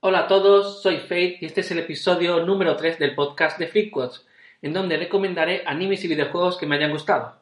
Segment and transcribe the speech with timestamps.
[0.00, 3.66] Hola a todos, soy Faith y este es el episodio número 3 del podcast de
[3.66, 4.24] Freakquotes,
[4.62, 7.34] en donde recomendaré animes y videojuegos que me hayan gustado.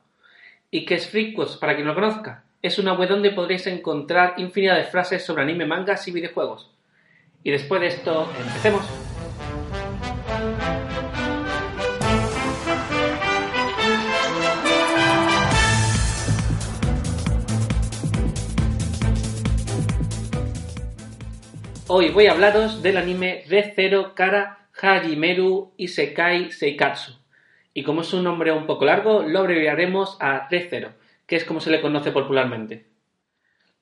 [0.70, 2.45] ¿Y qué es Freakquotes para quien no lo conozca?
[2.62, 6.70] Es una web donde podréis encontrar infinidad de frases sobre anime, mangas y videojuegos.
[7.45, 8.87] Y después de esto, empecemos.
[21.88, 27.12] Hoy voy a hablaros del anime D0 Kara Hajimeru Isekai Seikatsu.
[27.74, 30.95] Y como es un nombre un poco largo, lo abreviaremos a D0,
[31.28, 32.87] que es como se le conoce popularmente.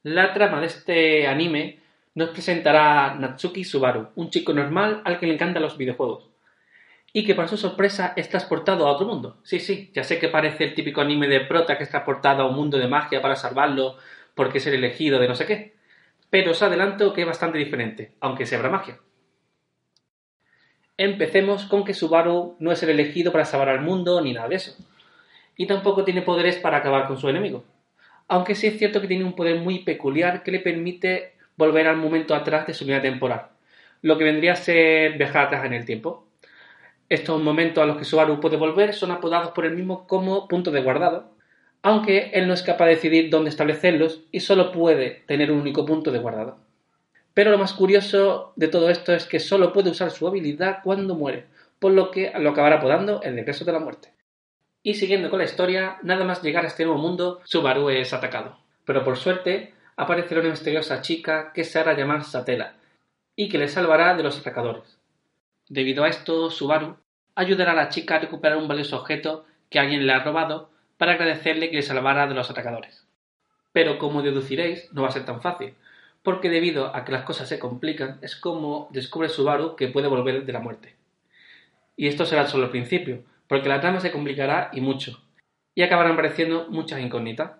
[0.02, 1.80] La trama de este anime
[2.14, 6.28] nos presentará Natsuki Subaru, un chico normal al que le encantan los videojuegos.
[7.14, 9.38] Y que para su sorpresa es transportado a otro mundo.
[9.44, 12.48] Sí, sí, ya sé que parece el típico anime de prota que es transportado a
[12.48, 13.96] un mundo de magia para salvarlo
[14.34, 15.73] porque es el elegido de no sé qué
[16.34, 18.98] pero os adelanto que es bastante diferente, aunque se habrá magia.
[20.96, 24.56] Empecemos con que Subaru no es el elegido para salvar al mundo ni nada de
[24.56, 24.74] eso,
[25.56, 27.62] y tampoco tiene poderes para acabar con su enemigo,
[28.26, 31.98] aunque sí es cierto que tiene un poder muy peculiar que le permite volver al
[31.98, 33.50] momento atrás de su vida temporal,
[34.02, 36.26] lo que vendría a ser viajar atrás en el tiempo.
[37.08, 40.74] Estos momentos a los que Subaru puede volver son apodados por él mismo como puntos
[40.74, 41.33] de guardado,
[41.84, 45.84] aunque él no es capaz de decidir dónde establecerlos y solo puede tener un único
[45.84, 46.56] punto de guardado.
[47.34, 51.14] Pero lo más curioso de todo esto es que solo puede usar su habilidad cuando
[51.14, 51.44] muere,
[51.78, 54.14] por lo que lo acabará apodando el regreso de la muerte.
[54.82, 58.56] Y siguiendo con la historia, nada más llegar a este nuevo mundo, Subaru es atacado.
[58.86, 62.76] Pero por suerte, aparecerá una misteriosa chica que se hará llamar Satela,
[63.36, 64.98] y que le salvará de los atacadores.
[65.68, 66.96] Debido a esto, Subaru
[67.34, 70.72] ayudará a la chica a recuperar un valioso objeto que alguien le ha robado
[71.04, 73.06] para agradecerle que le salvara de los atacadores.
[73.72, 75.74] Pero como deduciréis, no va a ser tan fácil,
[76.22, 80.46] porque debido a que las cosas se complican, es como descubre Subaru que puede volver
[80.46, 80.94] de la muerte.
[81.94, 85.22] Y esto será solo el principio, porque la trama se complicará y mucho,
[85.74, 87.50] y acabarán apareciendo muchas incógnitas,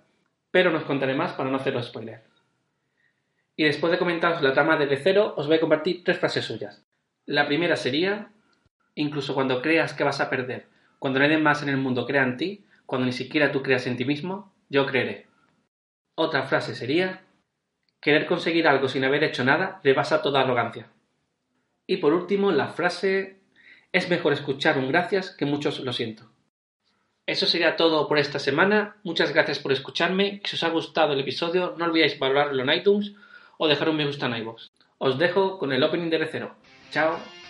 [0.51, 2.23] pero no os contaré más para no haceros spoiler.
[3.57, 6.83] Y después de comentaros la trama desde cero, os voy a compartir tres frases suyas.
[7.27, 8.31] La primera sería,
[8.95, 10.65] incluso cuando creas que vas a perder,
[10.99, 13.97] cuando nadie más en el mundo crea en ti, cuando ni siquiera tú creas en
[13.97, 15.27] ti mismo, yo creeré.
[16.15, 17.23] Otra frase sería,
[18.01, 20.89] querer conseguir algo sin haber hecho nada rebasa toda arrogancia.
[21.87, 23.41] Y por último, la frase,
[23.93, 26.31] es mejor escuchar un gracias que muchos lo siento.
[27.27, 28.97] Eso sería todo por esta semana.
[29.03, 30.43] Muchas gracias por escucharme.
[30.45, 33.15] Si os ha gustado el episodio, no olvidéis valorarlo en iTunes
[33.57, 34.71] o dejar un me gusta en iVoox.
[34.99, 36.55] Os dejo con el opening de cero.
[36.91, 37.44] Chao.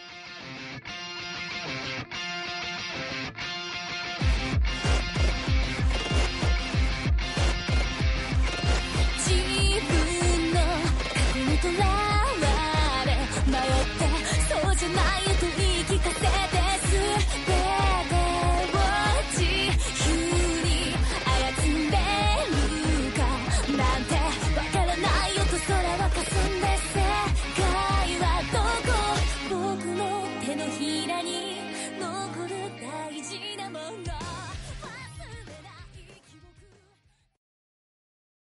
[31.25, 31.57] に
[31.99, 34.14] 残る大事なもの